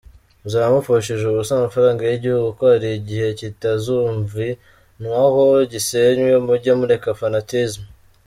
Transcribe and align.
Muzaba 0.41 0.73
mupfushije 0.73 1.23
ubusa 1.25 1.51
amafaranga 1.55 2.01
y'igihugu 2.03 2.47
kuko 2.49 2.63
hari 2.71 2.87
igihe 2.99 3.27
kitazumvianwaho 3.39 5.43
gisennywe! 5.71 6.31
Mujye 6.45 6.71
mureka 6.79 7.09
fanatisme!. 7.21 7.85